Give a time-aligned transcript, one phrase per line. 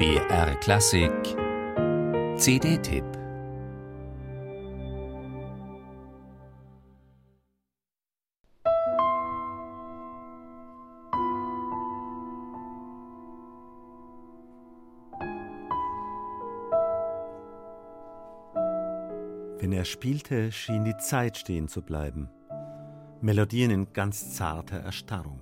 [0.00, 1.12] BR Klassik
[2.38, 3.04] CD-Tipp
[19.58, 22.30] Wenn er spielte, schien die Zeit stehen zu bleiben.
[23.20, 25.40] Melodien in ganz zarter Erstarrung.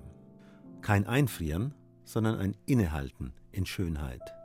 [0.81, 1.73] Kein Einfrieren,
[2.03, 4.35] sondern ein Innehalten in Schönheit.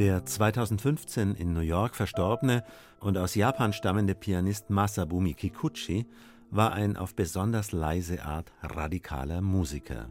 [0.00, 2.64] Der 2015 in New York verstorbene
[3.00, 6.06] und aus Japan stammende Pianist Masabumi Kikuchi
[6.50, 10.08] war ein auf besonders leise Art radikaler Musiker.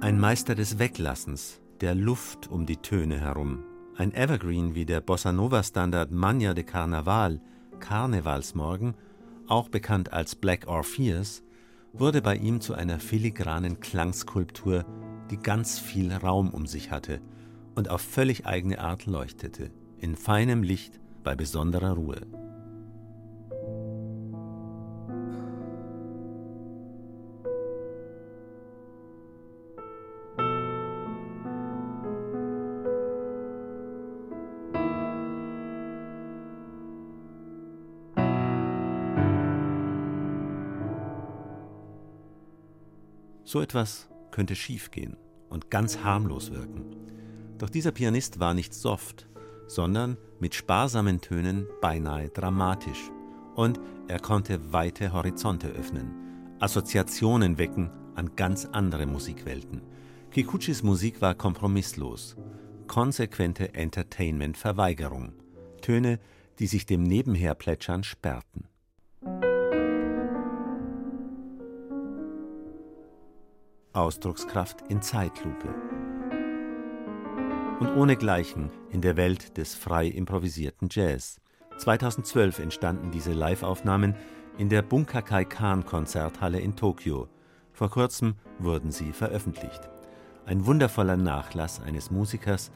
[0.00, 3.64] Ein Meister des Weglassens, der Luft um die Töne herum.
[3.94, 7.42] Ein Evergreen wie der Bossa Nova Standard Magna de Carnaval,
[7.78, 8.94] Karnevalsmorgen,
[9.48, 11.42] auch bekannt als Black Orpheus,
[11.92, 14.86] wurde bei ihm zu einer filigranen Klangskulptur,
[15.30, 17.20] die ganz viel Raum um sich hatte
[17.74, 22.22] und auf völlig eigene Art leuchtete, in feinem Licht bei besonderer Ruhe.
[43.52, 45.18] So etwas könnte schiefgehen
[45.50, 46.96] und ganz harmlos wirken.
[47.58, 49.28] Doch dieser Pianist war nicht soft,
[49.66, 53.10] sondern mit sparsamen Tönen beinahe dramatisch.
[53.54, 56.14] Und er konnte weite Horizonte öffnen,
[56.60, 59.82] Assoziationen wecken an ganz andere Musikwelten.
[60.30, 62.36] Kikuchis Musik war kompromisslos,
[62.86, 65.34] konsequente Entertainment-Verweigerung,
[65.82, 66.20] Töne,
[66.58, 68.71] die sich dem Nebenherplätschern sperrten.
[73.94, 75.68] Ausdruckskraft in Zeitlupe.
[77.80, 81.40] Und ohnegleichen in der Welt des frei improvisierten Jazz.
[81.78, 84.14] 2012 entstanden diese Live-Aufnahmen
[84.58, 87.28] in der Bunkakai Khan Konzerthalle in Tokio.
[87.72, 89.88] Vor kurzem wurden sie veröffentlicht.
[90.46, 92.70] Ein wundervoller Nachlass eines Musikers,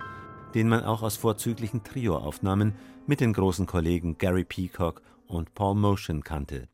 [0.54, 2.74] den man auch aus vorzüglichen Trio-Aufnahmen
[3.06, 6.68] mit den großen Kollegen Gary Peacock und Paul Motion kannte.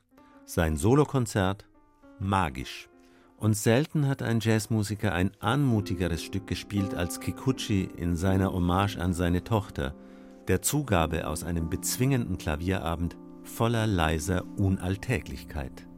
[0.44, 1.66] Sein Solokonzert
[2.18, 2.88] magisch.
[3.42, 9.14] Und selten hat ein Jazzmusiker ein anmutigeres Stück gespielt als Kikuchi in seiner Hommage an
[9.14, 9.96] seine Tochter,
[10.46, 15.88] der Zugabe aus einem bezwingenden Klavierabend voller leiser Unalltäglichkeit.